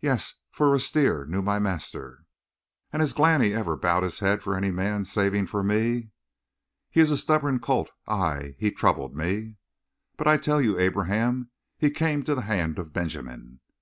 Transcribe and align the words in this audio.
"Yes, 0.00 0.34
for 0.50 0.68
Rustir 0.68 1.24
knew 1.26 1.40
my 1.40 1.58
master." 1.58 2.26
"And 2.92 3.00
has 3.00 3.14
Glani 3.14 3.54
ever 3.54 3.78
bowed 3.78 4.02
his 4.02 4.18
head 4.18 4.42
for 4.42 4.54
any 4.54 4.70
man 4.70 5.06
saving 5.06 5.46
for 5.46 5.62
me?" 5.62 6.10
"He 6.90 7.00
is 7.00 7.10
a 7.10 7.16
stubborn 7.16 7.58
colt. 7.58 7.90
Aye, 8.06 8.56
he 8.58 8.70
troubled 8.70 9.16
me!" 9.16 9.56
"But 10.18 10.26
I 10.26 10.36
tell 10.36 10.60
you, 10.60 10.78
Abraham, 10.78 11.48
he 11.78 11.88
came 11.90 12.24
to 12.24 12.34
the 12.34 12.42
hand 12.42 12.78
of 12.78 12.92
Benjamin!" 12.92 13.60